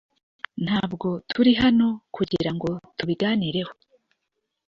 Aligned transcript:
ntabwo 0.65 1.07
turi 1.31 1.51
hano 1.61 1.87
kugirango 2.15 2.69
tubiganireho 2.97 3.73